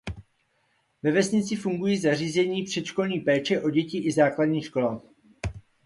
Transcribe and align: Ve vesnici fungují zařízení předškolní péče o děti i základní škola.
Ve 1.03 1.11
vesnici 1.11 1.55
fungují 1.55 1.97
zařízení 1.97 2.63
předškolní 2.63 3.19
péče 3.19 3.61
o 3.61 3.69
děti 3.69 3.97
i 3.97 4.11
základní 4.11 4.61
škola. 4.61 5.01